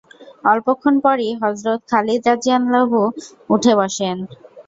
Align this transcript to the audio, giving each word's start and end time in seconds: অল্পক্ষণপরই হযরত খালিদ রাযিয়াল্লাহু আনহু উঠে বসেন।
অল্পক্ষণপরই 0.43 1.29
হযরত 1.41 1.79
খালিদ 1.91 2.21
রাযিয়াল্লাহু 2.29 2.99
আনহু 3.03 3.13
উঠে 3.49 3.73
বসেন। 3.79 4.17